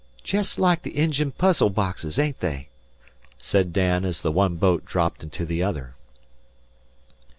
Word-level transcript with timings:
"Jest 0.23 0.57
like 0.57 0.81
the 0.81 0.97
Injian 0.97 1.31
puzzle 1.31 1.69
boxes, 1.69 2.17
ain't 2.17 2.39
they?" 2.39 2.69
said 3.37 3.71
Dan, 3.71 4.03
as 4.03 4.23
the 4.23 4.31
one 4.31 4.55
boat 4.55 4.83
dropped 4.83 5.21
into 5.21 5.45
the 5.45 5.61
other. 5.61 5.93